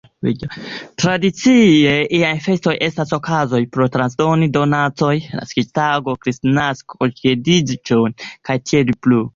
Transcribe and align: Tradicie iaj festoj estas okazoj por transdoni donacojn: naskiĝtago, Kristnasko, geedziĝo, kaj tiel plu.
Tradicie 1.01 1.91
iaj 2.21 2.31
festoj 2.47 2.73
estas 2.87 3.13
okazoj 3.19 3.61
por 3.77 3.87
transdoni 3.97 4.49
donacojn: 4.57 5.23
naskiĝtago, 5.41 6.19
Kristnasko, 6.27 7.13
geedziĝo, 7.23 8.05
kaj 8.51 8.61
tiel 8.73 8.97
plu. 9.05 9.25